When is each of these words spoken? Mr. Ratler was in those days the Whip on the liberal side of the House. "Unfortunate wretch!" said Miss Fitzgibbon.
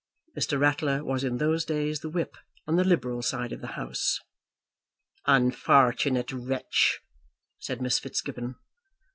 Mr. 0.35 0.59
Ratler 0.59 1.03
was 1.03 1.23
in 1.23 1.37
those 1.37 1.63
days 1.63 1.99
the 1.99 2.09
Whip 2.09 2.35
on 2.65 2.75
the 2.75 2.83
liberal 2.83 3.21
side 3.21 3.53
of 3.53 3.61
the 3.61 3.73
House. 3.77 4.19
"Unfortunate 5.27 6.31
wretch!" 6.31 7.01
said 7.59 7.83
Miss 7.83 7.99
Fitzgibbon. 7.99 8.55